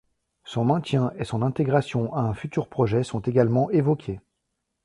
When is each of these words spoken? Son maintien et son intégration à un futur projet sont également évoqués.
Son 0.45 0.65
maintien 0.65 1.11
et 1.19 1.25
son 1.25 1.43
intégration 1.43 2.11
à 2.15 2.21
un 2.21 2.33
futur 2.33 2.67
projet 2.67 3.03
sont 3.03 3.19
également 3.19 3.69
évoqués. 3.69 4.19